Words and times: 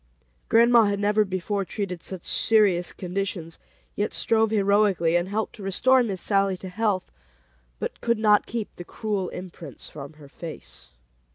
Grandma 0.49 0.85
had 0.85 0.99
never 0.99 1.23
before 1.23 1.63
treated 1.63 2.01
such 2.01 2.23
serious 2.25 2.91
conditions, 2.91 3.59
yet 3.95 4.13
strove 4.15 4.49
heroically, 4.49 5.15
and 5.15 5.29
helped 5.29 5.53
to 5.53 5.61
restore 5.61 6.01
Miss 6.01 6.19
Sallie 6.19 6.57
to 6.57 6.69
health, 6.69 7.11
but 7.77 8.01
could 8.01 8.17
not 8.17 8.47
keep 8.47 8.75
the 8.77 8.83
cruel 8.83 9.29
imprints 9.29 9.87
from 9.89 10.13
her 10.13 10.27
face. 10.27 10.89